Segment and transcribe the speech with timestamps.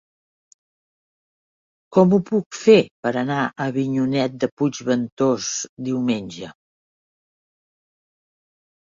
[1.97, 5.51] Com ho puc fer per anar a Avinyonet de Puigventós
[5.91, 6.51] diumenge?